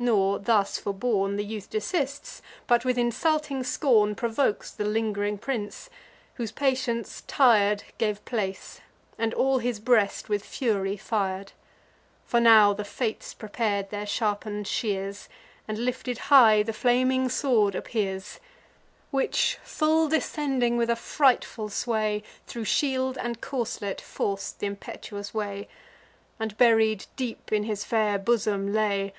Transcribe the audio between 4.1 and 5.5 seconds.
Provokes the ling'ring